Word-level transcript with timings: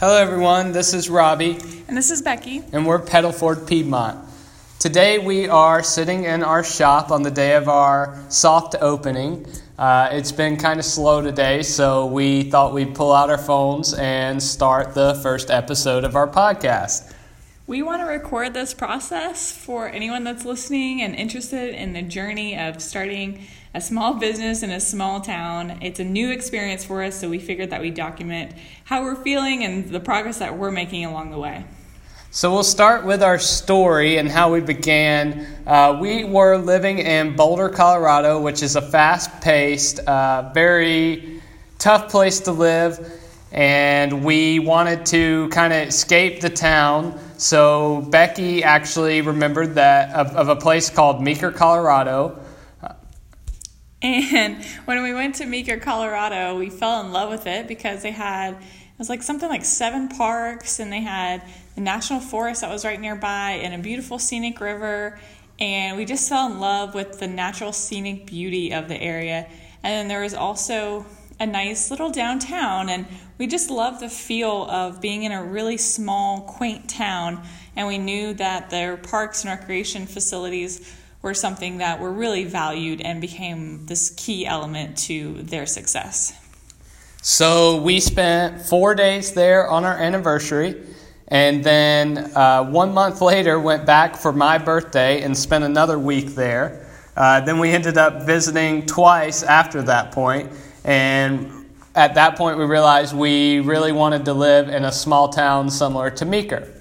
Hello, 0.00 0.16
everyone. 0.16 0.72
This 0.72 0.94
is 0.94 1.10
Robbie, 1.10 1.58
And 1.86 1.94
this 1.94 2.10
is 2.10 2.22
Becky. 2.22 2.62
and 2.72 2.86
we're 2.86 2.98
Pedal 2.98 3.32
Forward 3.32 3.66
Piedmont. 3.66 4.18
Today, 4.78 5.18
we 5.18 5.46
are 5.46 5.82
sitting 5.82 6.24
in 6.24 6.42
our 6.42 6.64
shop 6.64 7.10
on 7.10 7.22
the 7.22 7.30
day 7.30 7.54
of 7.54 7.68
our 7.68 8.18
soft 8.30 8.74
opening. 8.80 9.46
Uh, 9.78 10.08
it's 10.12 10.32
been 10.32 10.56
kind 10.56 10.78
of 10.78 10.86
slow 10.86 11.20
today, 11.20 11.62
so 11.62 12.06
we 12.06 12.44
thought 12.44 12.72
we'd 12.72 12.94
pull 12.94 13.12
out 13.12 13.28
our 13.28 13.36
phones 13.38 13.92
and 13.92 14.42
start 14.42 14.94
the 14.94 15.20
first 15.22 15.50
episode 15.50 16.04
of 16.04 16.16
our 16.16 16.26
podcast. 16.26 17.12
We 17.66 17.82
want 17.82 18.00
to 18.00 18.06
record 18.06 18.54
this 18.54 18.72
process 18.72 19.52
for 19.52 19.86
anyone 19.88 20.24
that's 20.24 20.46
listening 20.46 21.02
and 21.02 21.14
interested 21.14 21.74
in 21.74 21.92
the 21.92 22.02
journey 22.02 22.58
of 22.58 22.80
starting 22.80 23.46
a 23.72 23.80
small 23.80 24.14
business 24.14 24.62
in 24.62 24.70
a 24.70 24.80
small 24.80 25.20
town. 25.20 25.78
It's 25.80 26.00
a 26.00 26.04
new 26.04 26.30
experience 26.30 26.84
for 26.84 27.02
us, 27.04 27.20
so 27.20 27.28
we 27.28 27.38
figured 27.38 27.70
that 27.70 27.80
we 27.80 27.90
document 27.90 28.52
how 28.84 29.04
we're 29.04 29.22
feeling 29.22 29.62
and 29.62 29.88
the 29.88 30.00
progress 30.00 30.38
that 30.38 30.58
we're 30.58 30.72
making 30.72 31.04
along 31.04 31.30
the 31.30 31.38
way. 31.38 31.64
So, 32.32 32.52
we'll 32.52 32.62
start 32.62 33.04
with 33.04 33.24
our 33.24 33.40
story 33.40 34.18
and 34.18 34.28
how 34.28 34.52
we 34.52 34.60
began. 34.60 35.46
Uh, 35.66 35.98
we 36.00 36.22
were 36.22 36.56
living 36.56 36.98
in 36.98 37.34
Boulder, 37.34 37.68
Colorado, 37.68 38.40
which 38.40 38.62
is 38.62 38.76
a 38.76 38.82
fast 38.82 39.40
paced, 39.40 39.98
uh, 40.00 40.50
very 40.54 41.42
tough 41.78 42.08
place 42.08 42.38
to 42.40 42.52
live, 42.52 43.20
and 43.50 44.24
we 44.24 44.60
wanted 44.60 45.04
to 45.06 45.48
kind 45.48 45.72
of 45.72 45.88
escape 45.88 46.40
the 46.40 46.50
town. 46.50 47.18
So, 47.36 48.02
Becky 48.10 48.62
actually 48.62 49.22
remembered 49.22 49.74
that 49.74 50.14
of, 50.14 50.28
of 50.36 50.48
a 50.48 50.56
place 50.56 50.88
called 50.88 51.20
Meeker, 51.20 51.50
Colorado. 51.50 52.38
And 54.02 54.64
when 54.86 55.02
we 55.02 55.12
went 55.12 55.34
to 55.36 55.46
Meeker, 55.46 55.78
Colorado, 55.78 56.58
we 56.58 56.70
fell 56.70 57.00
in 57.02 57.12
love 57.12 57.28
with 57.28 57.46
it 57.46 57.68
because 57.68 58.02
they 58.02 58.12
had 58.12 58.54
it 58.54 58.98
was 58.98 59.08
like 59.08 59.22
something 59.22 59.48
like 59.48 59.64
seven 59.64 60.08
parks, 60.08 60.78
and 60.78 60.92
they 60.92 61.00
had 61.00 61.42
the 61.74 61.80
national 61.80 62.20
forest 62.20 62.60
that 62.60 62.70
was 62.70 62.84
right 62.84 63.00
nearby, 63.00 63.52
and 63.62 63.74
a 63.74 63.78
beautiful 63.78 64.18
scenic 64.18 64.60
river. 64.60 65.18
And 65.58 65.96
we 65.96 66.04
just 66.04 66.28
fell 66.28 66.50
in 66.50 66.60
love 66.60 66.94
with 66.94 67.18
the 67.18 67.26
natural 67.26 67.72
scenic 67.72 68.26
beauty 68.26 68.72
of 68.72 68.88
the 68.88 69.00
area. 69.00 69.48
And 69.82 69.92
then 69.92 70.08
there 70.08 70.20
was 70.20 70.34
also 70.34 71.06
a 71.38 71.46
nice 71.46 71.90
little 71.90 72.10
downtown, 72.10 72.90
and 72.90 73.06
we 73.38 73.46
just 73.46 73.70
loved 73.70 74.00
the 74.00 74.10
feel 74.10 74.66
of 74.70 75.00
being 75.00 75.22
in 75.22 75.32
a 75.32 75.42
really 75.42 75.78
small, 75.78 76.42
quaint 76.42 76.88
town. 76.88 77.42
And 77.76 77.88
we 77.88 77.96
knew 77.96 78.34
that 78.34 78.68
their 78.68 78.98
parks 78.98 79.44
and 79.44 79.50
recreation 79.50 80.06
facilities 80.06 80.94
were 81.22 81.34
something 81.34 81.78
that 81.78 82.00
were 82.00 82.12
really 82.12 82.44
valued 82.44 83.00
and 83.00 83.20
became 83.20 83.86
this 83.86 84.10
key 84.16 84.46
element 84.46 84.96
to 84.96 85.34
their 85.42 85.66
success. 85.66 86.32
So, 87.22 87.82
we 87.82 88.00
spent 88.00 88.62
four 88.62 88.94
days 88.94 89.34
there 89.34 89.68
on 89.68 89.84
our 89.84 89.96
anniversary. 89.96 90.82
And 91.28 91.62
then 91.62 92.32
uh, 92.34 92.64
one 92.64 92.94
month 92.94 93.20
later, 93.32 93.60
went 93.60 93.86
back 93.86 94.16
for 94.16 94.32
my 94.32 94.58
birthday 94.58 95.22
and 95.22 95.36
spent 95.36 95.64
another 95.64 95.98
week 95.98 96.28
there. 96.34 96.86
Uh, 97.16 97.40
then 97.40 97.58
we 97.58 97.70
ended 97.70 97.98
up 97.98 98.22
visiting 98.22 98.86
twice 98.86 99.42
after 99.42 99.82
that 99.82 100.12
point, 100.12 100.50
and 100.84 101.60
at 101.94 102.14
that 102.14 102.36
point, 102.36 102.56
we 102.56 102.64
realized 102.64 103.14
we 103.14 103.60
really 103.60 103.92
wanted 103.92 104.24
to 104.24 104.32
live 104.32 104.68
in 104.68 104.84
a 104.84 104.92
small 104.92 105.28
town 105.28 105.68
similar 105.68 106.10
to 106.10 106.24
Meeker. 106.24 106.72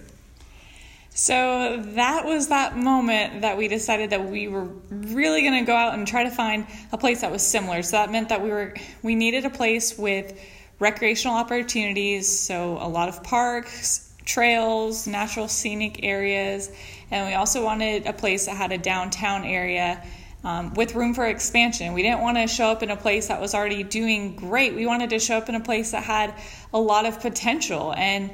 So 1.12 1.82
that 1.96 2.26
was 2.26 2.48
that 2.48 2.78
moment 2.78 3.42
that 3.42 3.58
we 3.58 3.68
decided 3.68 4.12
that 4.12 4.30
we 4.30 4.48
were 4.48 4.70
really 4.90 5.42
going 5.42 5.60
to 5.60 5.66
go 5.66 5.76
out 5.76 5.94
and 5.94 6.08
try 6.08 6.24
to 6.24 6.32
find 6.32 6.66
a 6.92 6.98
place 6.98 7.22
that 7.22 7.32
was 7.32 7.46
similar. 7.46 7.82
So 7.84 7.98
that 7.98 8.12
meant 8.12 8.30
that 8.30 8.42
we 8.42 8.50
were 8.50 8.74
we 9.04 9.16
needed 9.16 9.46
a 9.46 9.50
place 9.50 9.98
with 9.98 10.40
recreational 10.80 11.36
opportunities, 11.36 12.28
so 12.28 12.78
a 12.80 12.88
lot 12.88 13.10
of 13.10 13.22
parks, 13.24 14.14
trails, 14.24 15.08
natural 15.08 15.48
scenic 15.48 16.04
areas, 16.04 16.72
and 17.12 17.28
we 17.28 17.34
also 17.34 17.64
wanted 17.64 18.06
a 18.06 18.14
place 18.14 18.46
that 18.46 18.56
had 18.56 18.72
a 18.72 18.78
downtown 18.78 19.44
area 19.44 20.02
um, 20.44 20.74
with 20.76 20.96
room 20.96 21.14
for 21.14 21.26
expansion. 21.26 21.94
We 21.94 22.02
didn't 22.02 22.22
want 22.22 22.38
to 22.38 22.48
show 22.48 22.68
up 22.68 22.82
in 22.82 22.92
a 22.92 22.96
place 22.96 23.28
that 23.28 23.42
was 23.42 23.54
already 23.54 23.84
doing 23.84 24.36
great. 24.36 24.74
We 24.74 24.86
wanted 24.86 25.10
to 25.10 25.20
show 25.20 25.38
up 25.38 25.50
in 25.50 25.56
a 25.56 25.60
place 25.60 25.92
that 25.92 26.04
had 26.04 26.34
a 26.74 26.80
lot 26.80 27.06
of 27.06 27.20
potential. 27.20 27.94
And 27.94 28.32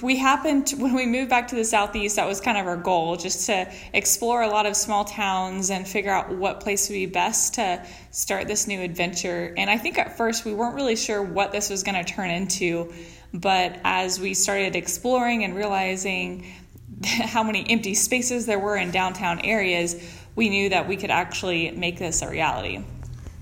we 0.00 0.16
happened 0.16 0.68
to, 0.68 0.76
when 0.76 0.94
we 0.94 1.06
moved 1.06 1.28
back 1.28 1.48
to 1.48 1.56
the 1.56 1.64
southeast, 1.64 2.16
that 2.16 2.26
was 2.26 2.40
kind 2.40 2.56
of 2.56 2.66
our 2.66 2.76
goal, 2.76 3.16
just 3.16 3.46
to 3.46 3.70
explore 3.92 4.42
a 4.42 4.48
lot 4.48 4.64
of 4.64 4.76
small 4.76 5.04
towns 5.04 5.70
and 5.70 5.86
figure 5.86 6.12
out 6.12 6.30
what 6.30 6.60
place 6.60 6.88
would 6.88 6.94
be 6.94 7.06
best 7.06 7.54
to 7.54 7.84
start 8.12 8.46
this 8.46 8.68
new 8.68 8.80
adventure. 8.80 9.52
And 9.56 9.68
I 9.68 9.78
think 9.78 9.98
at 9.98 10.16
first 10.16 10.44
we 10.44 10.54
weren't 10.54 10.76
really 10.76 10.94
sure 10.94 11.22
what 11.22 11.50
this 11.50 11.68
was 11.68 11.82
going 11.82 12.02
to 12.02 12.04
turn 12.04 12.30
into, 12.30 12.92
but 13.34 13.80
as 13.82 14.20
we 14.20 14.34
started 14.34 14.76
exploring 14.76 15.42
and 15.42 15.56
realizing 15.56 16.46
how 17.04 17.42
many 17.42 17.68
empty 17.68 17.94
spaces 17.94 18.46
there 18.46 18.60
were 18.60 18.76
in 18.76 18.92
downtown 18.92 19.40
areas, 19.40 19.96
we 20.36 20.48
knew 20.48 20.68
that 20.68 20.86
we 20.86 20.96
could 20.96 21.10
actually 21.10 21.72
make 21.72 21.98
this 21.98 22.22
a 22.22 22.30
reality. 22.30 22.84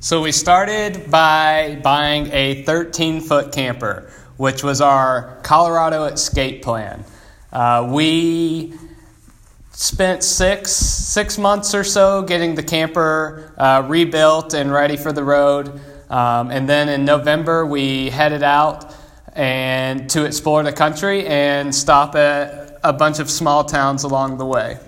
So, 0.03 0.23
we 0.23 0.33
started 0.33 1.11
by 1.11 1.79
buying 1.83 2.29
a 2.33 2.63
13 2.63 3.21
foot 3.21 3.53
camper, 3.53 4.11
which 4.41 4.65
was 4.65 4.81
our 4.81 5.37
Colorado 5.43 6.05
Escape 6.05 6.63
plan. 6.63 7.05
Uh, 7.53 7.87
we 7.93 8.73
spent 9.71 10.25
six 10.25 10.73
six 10.73 11.37
months 11.37 11.75
or 11.75 11.85
so 11.85 12.23
getting 12.23 12.55
the 12.55 12.63
camper 12.63 13.53
uh, 13.59 13.85
rebuilt 13.87 14.55
and 14.55 14.73
ready 14.73 14.97
for 14.97 15.13
the 15.13 15.23
road, 15.23 15.69
um, 16.09 16.51
and 16.51 16.67
then 16.67 16.89
in 16.89 17.05
November 17.05 17.67
we 17.67 18.09
headed 18.09 18.43
out 18.43 18.95
and 19.35 20.09
to 20.09 20.25
explore 20.25 20.63
the 20.63 20.73
country 20.73 21.27
and 21.27 21.75
stop 21.75 22.15
at 22.15 22.81
a 22.83 22.95
bunch 22.95 23.19
of 23.19 23.29
small 23.29 23.63
towns 23.63 24.05
along 24.05 24.39
the 24.39 24.47
way. 24.47 24.79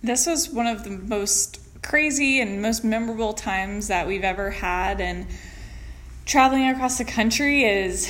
This 0.00 0.26
was 0.28 0.48
one 0.48 0.68
of 0.68 0.84
the 0.84 0.90
most 0.90 1.58
crazy 1.82 2.40
and 2.40 2.62
most 2.62 2.84
memorable 2.84 3.32
times 3.32 3.88
that 3.88 4.06
we've 4.06 4.22
ever 4.22 4.52
had, 4.52 5.00
and 5.00 5.26
traveling 6.24 6.68
across 6.68 6.98
the 6.98 7.04
country 7.04 7.64
is 7.64 8.06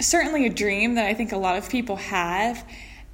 certainly 0.00 0.46
a 0.46 0.50
dream 0.50 0.94
that 0.96 1.06
I 1.06 1.14
think 1.14 1.32
a 1.32 1.36
lot 1.36 1.56
of 1.56 1.68
people 1.68 1.96
have. 1.96 2.66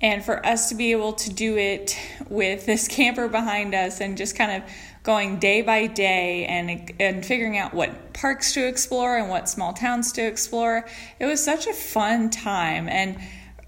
And 0.03 0.25
for 0.25 0.45
us 0.47 0.71
to 0.71 0.75
be 0.75 0.93
able 0.93 1.13
to 1.13 1.31
do 1.31 1.59
it 1.59 1.97
with 2.29 2.65
this 2.65 2.89
camper 2.97 3.29
behind 3.29 3.75
us 3.75 4.01
and 4.01 4.17
just 4.17 4.37
kind 4.37 4.63
of 4.63 4.71
going 5.03 5.39
day 5.39 5.63
by 5.63 5.87
day 5.87 6.45
and, 6.47 6.93
and 7.01 7.25
figuring 7.25 7.57
out 7.57 7.73
what 7.73 8.13
parks 8.13 8.53
to 8.55 8.67
explore 8.67 9.17
and 9.17 9.29
what 9.29 9.49
small 9.49 9.73
towns 9.73 10.13
to 10.13 10.23
explore, 10.23 10.87
it 11.19 11.27
was 11.27 11.43
such 11.43 11.67
a 11.67 11.73
fun 11.73 12.31
time. 12.31 12.89
And 12.89 13.17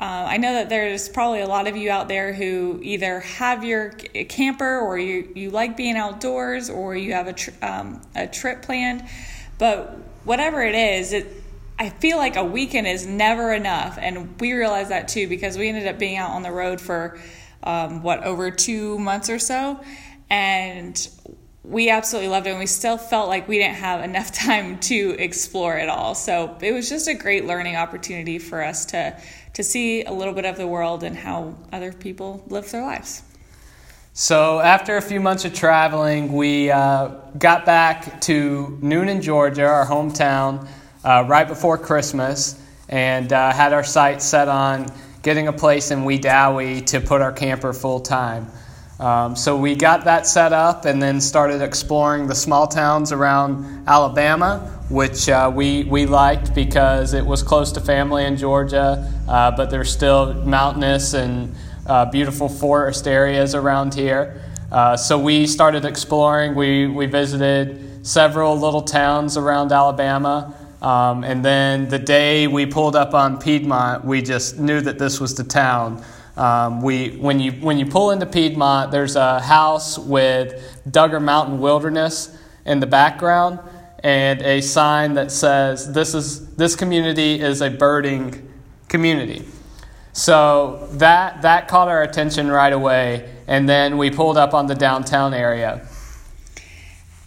uh, 0.01 0.27
I 0.29 0.37
know 0.37 0.53
that 0.55 0.69
there's 0.69 1.09
probably 1.09 1.41
a 1.41 1.47
lot 1.47 1.69
of 1.69 1.77
you 1.77 1.91
out 1.91 2.09
there 2.09 2.33
who 2.33 2.81
either 2.83 3.21
have 3.21 3.65
your 3.65 3.91
camper 3.91 4.81
or 4.81 4.99
you, 4.99 5.31
you 5.35 5.51
like 5.51 5.77
being 5.77 5.97
outdoors 5.97 6.69
or 6.69 6.97
you 6.97 7.13
have 7.13 7.29
a, 7.29 7.33
tr- 7.33 7.51
um, 7.63 8.03
a 8.15 8.27
trip 8.27 8.63
planned. 8.63 9.05
But 9.59 9.97
whatever 10.25 10.63
it 10.63 10.75
is, 10.75 11.13
it, 11.13 11.42
I 11.83 11.89
feel 11.89 12.17
like 12.17 12.37
a 12.37 12.45
weekend 12.45 12.87
is 12.87 13.09
never 13.09 13.53
enough, 13.53 13.99
and 14.01 14.41
we 14.41 14.53
realized 14.53 14.93
that 14.93 15.09
too 15.09 15.27
because 15.27 15.59
we 15.59 15.69
ended 15.69 15.89
up 15.89 15.99
being 15.99 16.17
out 16.17 16.31
on 16.31 16.43
the 16.43 16.53
road 16.53 16.81
for 16.81 17.19
um, 17.65 18.05
what 18.05 18.23
over 18.23 18.53
two 18.53 19.01
months 19.01 19.29
or 19.29 19.41
so, 19.41 19.81
and 20.31 21.09
we 21.65 21.91
absolutely 21.91 22.29
loved 22.29 22.47
it. 22.47 22.51
And 22.51 22.61
we 22.61 22.67
still 22.67 22.97
felt 22.97 23.27
like 23.27 23.49
we 23.49 23.59
didn't 23.59 23.79
have 23.79 24.05
enough 24.05 24.31
time 24.47 24.79
to 24.79 25.17
explore 25.19 25.77
it 25.77 25.89
all. 25.89 26.15
So 26.15 26.57
it 26.61 26.71
was 26.71 26.89
just 26.89 27.09
a 27.09 27.15
great 27.15 27.47
learning 27.47 27.75
opportunity 27.75 28.39
for 28.39 28.63
us 28.63 28.85
to 28.87 29.21
to 29.55 29.65
see 29.65 30.05
a 30.05 30.13
little 30.13 30.35
bit 30.35 30.45
of 30.45 30.57
the 30.57 30.69
world 30.69 31.03
and 31.03 31.17
how 31.17 31.57
other 31.73 31.93
people 31.93 32.45
live 32.47 32.71
their 32.71 32.83
lives. 32.83 33.23
So, 34.15 34.61
after 34.61 34.99
a 34.99 35.03
few 35.03 35.21
months 35.21 35.45
of 35.45 35.53
traveling, 35.53 36.33
we 36.33 36.71
uh, 36.71 37.09
got 37.39 37.67
back 37.67 38.21
to 38.23 38.79
Newnan, 38.81 39.21
Georgia, 39.21 39.65
our 39.65 39.87
hometown, 39.87 40.69
uh, 41.05 41.25
right 41.27 41.49
before 41.49 41.79
Christmas, 41.79 42.61
and 42.89 43.33
uh, 43.33 43.53
had 43.53 43.73
our 43.73 43.85
sights 43.85 44.25
set 44.25 44.49
on 44.49 44.87
getting 45.23 45.49
a 45.49 45.53
place 45.53 45.91
in 45.91 46.01
Wedowee 46.01 46.85
to 46.87 47.01
put 47.01 47.23
our 47.23 47.33
camper 47.33 47.73
full 47.73 48.01
time. 48.01 48.49
Um, 49.01 49.35
so, 49.35 49.57
we 49.57 49.75
got 49.75 50.05
that 50.05 50.27
set 50.27 50.53
up 50.53 50.85
and 50.85 51.03
then 51.03 51.21
started 51.21 51.61
exploring 51.61 52.29
the 52.29 52.35
small 52.35 52.69
towns 52.69 53.11
around 53.11 53.89
Alabama, 53.89 54.83
which 54.91 55.29
uh, 55.29 55.51
we, 55.53 55.85
we 55.85 56.07
liked 56.07 56.55
because 56.55 57.15
it 57.15 57.25
was 57.25 57.43
close 57.43 57.73
to 57.73 57.81
family 57.81 58.25
in 58.25 58.37
Georgia, 58.37 59.11
uh, 59.29 59.51
but 59.51 59.71
there's 59.71 59.91
still 59.91 60.35
mountainous 60.45 61.15
and 61.15 61.53
uh, 61.87 62.05
beautiful 62.07 62.49
forest 62.49 63.09
areas 63.09 63.55
around 63.55 63.95
here. 63.95 64.41
Uh, 64.71 64.97
so 64.97 65.19
we 65.19 65.47
started 65.47 65.85
exploring. 65.85 66.55
We, 66.55 66.87
we 66.87 67.07
visited 67.07 68.07
several 68.07 68.59
little 68.59 68.83
towns 68.83 69.37
around 69.37 69.73
Alabama. 69.73 70.55
Um, 70.83 71.25
and 71.25 71.45
then 71.45 71.89
the 71.89 71.99
day 71.99 72.47
we 72.47 72.67
pulled 72.67 72.97
up 72.97 73.15
on 73.15 73.39
Piedmont, 73.39 74.05
we 74.05 74.21
just 74.21 74.59
knew 74.59 74.81
that 74.83 74.99
this 74.99 75.21
was 75.21 75.35
the 75.35 75.45
town. 75.45 76.05
Um, 76.37 76.83
we, 76.83 77.11
when, 77.17 77.41
you, 77.41 77.53
when 77.53 77.79
you 77.79 77.87
pull 77.87 78.11
into 78.11 78.27
Piedmont, 78.27 78.91
there's 78.91 79.17
a 79.17 79.41
house 79.41 79.99
with 79.99 80.83
Dugger 80.91 81.23
Mountain 81.23 81.61
Wilderness 81.61 82.37
in 82.67 82.81
the 82.81 82.87
background 82.87 83.61
and 84.03 84.43
a 84.43 84.61
sign 84.61 85.15
that 85.15 85.31
says, 85.31 85.93
this, 85.93 86.15
is, 86.15 86.55
this 86.57 86.75
community 86.75 87.41
is 87.41 87.63
a 87.63 87.71
birding 87.71 88.49
community. 88.89 89.47
So 90.13 90.89
that 90.93 91.41
that 91.41 91.69
caught 91.69 91.89
our 91.89 92.03
attention 92.03 92.51
right 92.51 92.73
away, 92.73 93.33
and 93.47 93.67
then 93.67 93.97
we 93.97 94.11
pulled 94.11 94.37
up 94.37 94.53
on 94.53 94.67
the 94.67 94.75
downtown 94.75 95.33
area. 95.33 95.87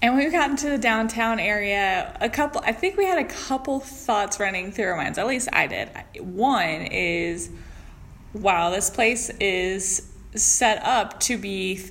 And 0.05 0.13
when 0.13 0.23
we 0.23 0.31
got 0.31 0.51
into 0.51 0.69
the 0.69 0.77
downtown 0.77 1.39
area, 1.39 2.15
a 2.21 2.29
couple 2.29 2.61
I 2.63 2.73
think 2.73 2.95
we 2.95 3.05
had 3.05 3.17
a 3.17 3.25
couple 3.25 3.79
thoughts 3.79 4.39
running 4.39 4.71
through 4.71 4.89
our 4.89 4.97
minds. 4.97 5.17
At 5.17 5.25
least 5.25 5.49
I 5.51 5.65
did. 5.65 5.89
One 6.19 6.83
is 6.83 7.49
wow, 8.31 8.69
this 8.69 8.91
place 8.91 9.31
is 9.39 10.07
set 10.35 10.85
up 10.85 11.19
to 11.21 11.39
be 11.39 11.89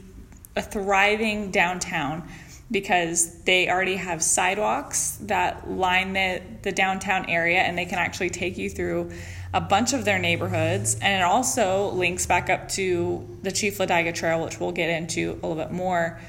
a 0.55 0.63
thriving 0.63 1.51
downtown 1.51 2.29
because 2.71 3.43
they 3.43 3.69
already 3.69 3.97
have 3.97 4.23
sidewalks 4.23 5.19
that 5.23 5.69
line 5.69 6.13
the, 6.13 6.41
the 6.63 6.71
downtown 6.71 7.29
area 7.29 7.63
and 7.63 7.77
they 7.77 7.85
can 7.85 7.99
actually 7.99 8.31
take 8.31 8.57
you 8.57 8.71
through 8.71 9.11
a 9.53 9.61
bunch 9.61 9.93
of 9.93 10.05
their 10.05 10.21
neighborhoods. 10.21 10.95
And 11.03 11.21
it 11.21 11.25
also 11.25 11.91
links 11.91 12.27
back 12.27 12.49
up 12.49 12.69
to 12.71 13.39
the 13.43 13.51
Chief 13.51 13.79
Ladiga 13.79 14.15
Trail, 14.15 14.45
which 14.45 14.61
we'll 14.61 14.71
get 14.71 14.89
into 14.89 15.33
a 15.43 15.49
little 15.49 15.57
bit 15.57 15.73
more. 15.73 16.21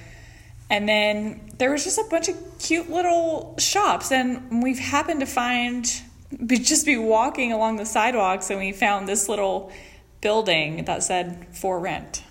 And 0.69 0.89
then 0.89 1.51
there 1.57 1.71
was 1.71 1.83
just 1.83 1.97
a 1.99 2.05
bunch 2.09 2.27
of 2.27 2.35
cute 2.59 2.89
little 2.89 3.55
shops, 3.59 4.11
and 4.11 4.63
we've 4.63 4.79
happened 4.79 5.19
to 5.19 5.25
find, 5.25 5.89
we 6.39 6.57
just 6.57 6.85
be 6.85 6.97
walking 6.97 7.51
along 7.51 7.77
the 7.77 7.85
sidewalks, 7.85 8.49
and 8.49 8.59
we 8.59 8.71
found 8.71 9.07
this 9.07 9.29
little 9.29 9.71
building 10.21 10.85
that 10.85 11.03
said 11.03 11.45
for 11.51 11.79
rent. 11.79 12.23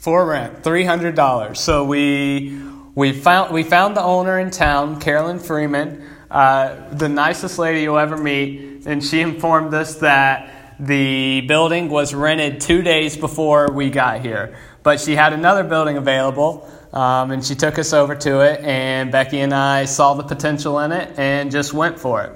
For 0.00 0.26
rent, 0.26 0.62
three 0.62 0.84
hundred 0.84 1.14
dollars. 1.14 1.58
So 1.58 1.84
we 1.84 2.60
we 2.94 3.12
found 3.12 3.52
we 3.52 3.62
found 3.62 3.96
the 3.96 4.02
owner 4.02 4.38
in 4.38 4.50
town, 4.50 5.00
Carolyn 5.00 5.38
Freeman, 5.38 6.04
uh, 6.30 6.90
the 6.90 7.08
nicest 7.08 7.58
lady 7.58 7.82
you'll 7.82 7.98
ever 7.98 8.16
meet, 8.16 8.86
and 8.86 9.02
she 9.02 9.20
informed 9.20 9.72
us 9.72 9.96
that 9.96 10.76
the 10.78 11.40
building 11.42 11.88
was 11.88 12.14
rented 12.14 12.60
two 12.60 12.82
days 12.82 13.16
before 13.16 13.72
we 13.72 13.90
got 13.90 14.20
here. 14.20 14.56
But 14.82 15.00
she 15.00 15.16
had 15.16 15.32
another 15.32 15.64
building 15.64 15.96
available, 15.96 16.70
um, 16.92 17.30
and 17.30 17.44
she 17.44 17.54
took 17.54 17.78
us 17.78 17.92
over 17.92 18.14
to 18.14 18.40
it. 18.40 18.60
And 18.60 19.12
Becky 19.12 19.40
and 19.40 19.54
I 19.54 19.84
saw 19.84 20.14
the 20.14 20.24
potential 20.24 20.78
in 20.80 20.92
it 20.92 21.18
and 21.18 21.50
just 21.50 21.72
went 21.72 21.98
for 21.98 22.22
it 22.22 22.32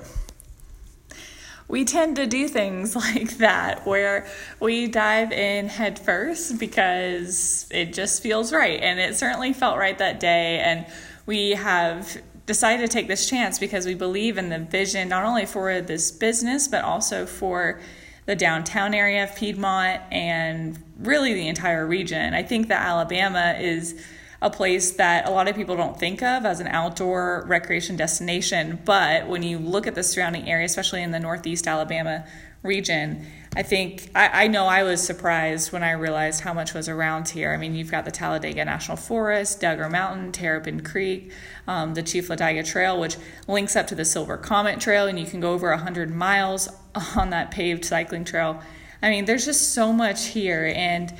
we 1.73 1.87
tend 1.87 2.17
to 2.17 2.27
do 2.27 2.49
things 2.49 2.95
like 2.97 3.39
that 3.39 3.85
where 3.87 4.27
we 4.61 4.87
dive 4.87 5.33
in 5.33 5.67
head 5.69 5.99
first 5.99 6.61
because 6.61 7.67
it 7.71 7.95
just 7.95 8.23
feels 8.23 8.53
right. 8.53 8.79
And 8.81 9.01
it 9.01 9.17
certainly 9.17 9.55
felt 9.55 9.79
right 9.79 9.97
that 9.99 10.21
day. 10.21 10.59
And 10.59 10.87
we 11.25 11.53
have 11.53 12.21
decided 12.45 12.83
to 12.83 12.93
take 12.93 13.09
this 13.09 13.29
chance 13.29 13.59
because 13.59 13.87
we 13.87 13.95
believe 13.95 14.37
in 14.37 14.51
the 14.51 14.59
vision 14.59 15.09
not 15.09 15.25
only 15.25 15.47
for 15.47 15.81
this 15.81 16.11
business, 16.13 16.69
but 16.69 16.85
also 16.85 17.25
for 17.25 17.81
the 18.27 18.37
downtown 18.37 18.93
area 18.93 19.25
of 19.25 19.35
Piedmont 19.35 20.03
and 20.13 20.79
really 20.99 21.33
the 21.33 21.49
entire 21.49 21.87
region. 21.87 22.35
I 22.35 22.43
think 22.43 22.69
that 22.69 22.87
Alabama 22.87 23.57
is 23.59 23.99
a 24.43 24.51
place 24.51 24.91
that 24.93 25.27
a 25.29 25.31
lot 25.31 25.47
of 25.47 25.55
people 25.55 25.77
don't 25.77 25.99
think 25.99 26.21
of 26.21 26.45
as 26.45 26.59
an 26.59 26.67
outdoor 26.67 27.45
recreation 27.47 27.97
destination. 27.97 28.81
But 28.85 29.29
when 29.29 29.45
you 29.45 29.57
look 29.57 29.87
at 29.87 29.95
the 29.95 30.03
surrounding 30.03 30.51
area, 30.51 30.67
especially 30.67 31.03
in 31.03 31.13
the 31.13 31.21
Northeast 31.21 31.69
Alabama 31.69 32.27
region, 32.65 33.25
I 33.55 33.63
think 33.63 34.11
I, 34.17 34.45
I, 34.45 34.47
know 34.49 34.67
I 34.67 34.83
was 34.83 35.01
surprised 35.01 35.73
when 35.73 35.85
I 35.85 35.93
realized 35.93 36.41
how 36.41 36.53
much 36.53 36.75
was 36.75 36.89
around 36.89 37.29
here. 37.29 37.53
I 37.53 37.57
mean, 37.57 37.77
you've 37.77 37.91
got 37.91 38.05
the 38.05 38.11
Talladega 38.11 38.65
National 38.65 38.97
Forest, 38.97 39.61
Dugger 39.61 39.89
Mountain, 39.89 40.33
Terrapin 40.33 40.83
Creek, 40.83 41.31
um, 41.69 41.95
the 41.95 42.03
Chief 42.03 42.27
Ladiga 42.27 42.67
Trail, 42.67 42.99
which 42.99 43.17
links 43.47 43.77
up 43.77 43.87
to 43.89 43.95
the 43.95 44.05
Silver 44.05 44.37
Comet 44.37 44.81
Trail, 44.81 45.07
and 45.07 45.21
you 45.21 45.27
can 45.27 45.39
go 45.39 45.53
over 45.53 45.71
100 45.71 46.13
miles 46.13 46.69
on 47.17 47.31
that 47.31 47.53
paved 47.53 47.85
cycling 47.85 48.25
trail. 48.25 48.61
I 49.01 49.11
mean, 49.11 49.25
there's 49.25 49.45
just 49.45 49.73
so 49.73 49.93
much 49.93 50.29
here, 50.29 50.73
and 50.75 51.13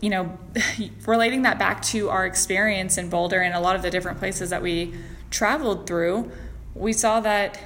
you 0.00 0.10
know, 0.10 0.38
relating 1.06 1.42
that 1.42 1.58
back 1.58 1.82
to 1.82 2.10
our 2.10 2.26
experience 2.26 2.98
in 2.98 3.08
Boulder 3.08 3.40
and 3.40 3.54
a 3.54 3.60
lot 3.60 3.76
of 3.76 3.82
the 3.82 3.90
different 3.90 4.18
places 4.18 4.50
that 4.50 4.62
we 4.62 4.94
traveled 5.30 5.86
through, 5.86 6.30
we 6.74 6.92
saw 6.92 7.20
that 7.20 7.58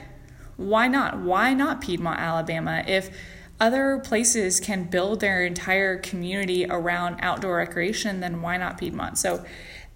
why 0.56 0.86
not? 0.86 1.18
Why 1.18 1.52
not 1.52 1.80
Piedmont, 1.80 2.20
Alabama? 2.20 2.84
If 2.86 3.10
other 3.58 4.00
places 4.04 4.60
can 4.60 4.84
build 4.84 5.20
their 5.20 5.44
entire 5.44 5.98
community 5.98 6.66
around 6.66 7.18
outdoor 7.20 7.56
recreation, 7.56 8.20
then 8.20 8.42
why 8.42 8.56
not 8.56 8.78
Piedmont? 8.78 9.18
So 9.18 9.44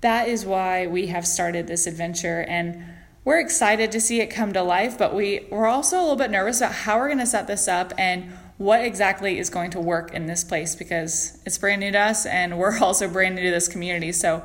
that 0.01 0.29
is 0.29 0.45
why 0.45 0.87
we 0.87 1.09
have 1.09 1.27
started 1.27 1.67
this 1.67 1.87
adventure 1.87 2.45
and 2.49 2.85
we're 3.25 3.41
excited 3.41 3.93
to 3.93 4.01
see 4.01 4.21
it 4.21 4.29
come 4.29 4.53
to 4.55 4.63
life, 4.63 4.97
but 4.97 5.15
we, 5.15 5.47
we're 5.51 5.67
also 5.67 5.99
a 5.99 6.01
little 6.01 6.17
bit 6.17 6.31
nervous 6.31 6.61
about 6.61 6.73
how 6.73 6.99
we're 6.99 7.09
going 7.09 7.19
to 7.19 7.27
set 7.27 7.47
this 7.47 7.69
up 7.69 7.93
and 7.99 8.33
what 8.59 8.85
exactly 8.85 9.39
is 9.39 9.51
going 9.51 9.71
to 9.71 9.81
work 9.81 10.13
in 10.13 10.27
this 10.27 10.43
place 10.43 10.75
because 10.75 11.39
it's 11.47 11.57
brand 11.57 11.81
new 11.81 11.93
to 11.93 11.99
us 11.99 12.27
and 12.27 12.59
we're 12.59 12.79
also 12.81 13.09
brand 13.09 13.37
new 13.37 13.43
to 13.43 13.51
this 13.51 13.69
community. 13.69 14.13
So, 14.13 14.45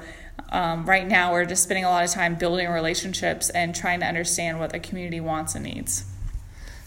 um, 0.50 0.86
right 0.86 1.08
now, 1.08 1.32
we're 1.32 1.46
just 1.46 1.64
spending 1.64 1.84
a 1.84 1.90
lot 1.90 2.04
of 2.06 2.12
time 2.12 2.36
building 2.36 2.70
relationships 2.70 3.50
and 3.50 3.76
trying 3.76 4.00
to 4.02 4.06
understand 4.06 4.60
what 4.60 4.70
the 4.70 4.80
community 4.80 5.20
wants 5.20 5.56
and 5.56 5.66
needs. 5.66 6.06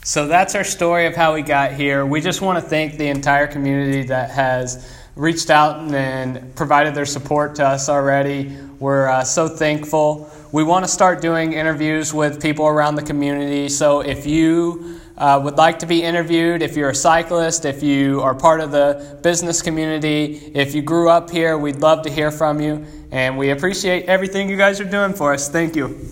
So, 0.04 0.28
that's 0.28 0.54
our 0.54 0.62
story 0.62 1.06
of 1.06 1.16
how 1.16 1.34
we 1.34 1.42
got 1.42 1.72
here. 1.72 2.06
We 2.06 2.20
just 2.20 2.40
want 2.40 2.62
to 2.62 2.68
thank 2.68 2.96
the 2.96 3.08
entire 3.08 3.48
community 3.48 4.04
that 4.04 4.30
has 4.30 4.96
reached 5.16 5.50
out 5.50 5.92
and 5.92 6.54
provided 6.54 6.94
their 6.94 7.06
support 7.06 7.56
to 7.56 7.66
us 7.66 7.88
already. 7.88 8.56
We're 8.78 9.08
uh, 9.08 9.24
so 9.24 9.48
thankful. 9.48 10.30
We 10.52 10.62
want 10.62 10.84
to 10.84 10.90
start 10.90 11.20
doing 11.20 11.54
interviews 11.54 12.14
with 12.14 12.40
people 12.40 12.66
around 12.66 12.94
the 12.94 13.02
community. 13.02 13.68
So, 13.68 14.00
if 14.00 14.26
you 14.26 15.00
uh, 15.18 15.40
would 15.42 15.56
like 15.56 15.78
to 15.78 15.86
be 15.86 16.02
interviewed, 16.02 16.62
if 16.62 16.76
you're 16.76 16.90
a 16.90 16.94
cyclist, 16.94 17.64
if 17.64 17.82
you 17.82 18.20
are 18.20 18.34
part 18.34 18.60
of 18.60 18.70
the 18.70 19.18
business 19.22 19.62
community, 19.62 20.52
if 20.54 20.74
you 20.74 20.82
grew 20.82 21.08
up 21.08 21.30
here, 21.30 21.56
we'd 21.56 21.76
love 21.76 22.02
to 22.02 22.10
hear 22.10 22.30
from 22.30 22.60
you. 22.60 22.86
And 23.10 23.38
we 23.38 23.50
appreciate 23.50 24.06
everything 24.06 24.50
you 24.50 24.56
guys 24.56 24.80
are 24.80 24.84
doing 24.84 25.14
for 25.14 25.32
us. 25.32 25.48
Thank 25.48 25.74
you. 25.74 26.10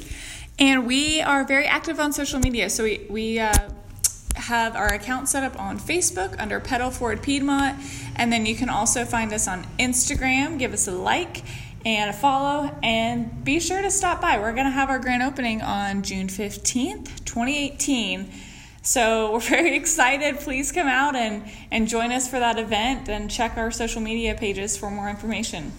And 0.58 0.86
we 0.86 1.20
are 1.20 1.44
very 1.44 1.66
active 1.66 2.00
on 2.00 2.12
social 2.12 2.38
media. 2.38 2.70
So 2.70 2.84
we, 2.84 3.06
we 3.10 3.40
uh, 3.40 3.52
have 4.36 4.76
our 4.76 4.92
account 4.94 5.28
set 5.28 5.42
up 5.42 5.60
on 5.60 5.78
Facebook 5.78 6.38
under 6.38 6.60
Pedal 6.60 6.90
Forward 6.90 7.22
Piedmont. 7.22 7.78
And 8.16 8.32
then 8.32 8.46
you 8.46 8.54
can 8.54 8.68
also 8.68 9.04
find 9.04 9.32
us 9.32 9.48
on 9.48 9.64
Instagram. 9.78 10.58
Give 10.58 10.72
us 10.72 10.86
a 10.88 10.92
like 10.92 11.42
and 11.84 12.08
a 12.08 12.12
follow. 12.12 12.74
And 12.82 13.44
be 13.44 13.60
sure 13.60 13.82
to 13.82 13.90
stop 13.90 14.22
by. 14.22 14.38
We're 14.38 14.52
going 14.54 14.66
to 14.66 14.70
have 14.70 14.88
our 14.88 14.98
grand 14.98 15.22
opening 15.22 15.60
on 15.60 16.02
June 16.02 16.28
15th, 16.28 17.24
2018. 17.24 18.30
So 18.84 19.32
we're 19.32 19.40
very 19.56 19.74
excited. 19.74 20.38
Please 20.38 20.70
come 20.70 20.86
out 20.86 21.16
and, 21.16 21.42
and 21.72 21.88
join 21.88 22.12
us 22.12 22.28
for 22.28 22.38
that 22.38 22.58
event 22.58 23.08
and 23.08 23.30
check 23.30 23.56
our 23.56 23.70
social 23.70 24.00
media 24.00 24.34
pages 24.34 24.76
for 24.76 24.90
more 24.90 25.08
information. 25.08 25.72